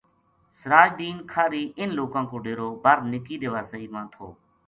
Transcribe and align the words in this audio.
سراج 0.59 0.89
دین 0.99 1.17
کھاہری 1.31 1.63
اِنھ 1.79 1.95
لوکاں 1.99 2.23
کو 2.29 2.37
ڈیرو 2.43 2.69
بَر 2.83 2.97
نِکی 3.11 3.35
دیواسئی 3.41 3.85
ما 3.93 4.01
تھو 4.13 4.27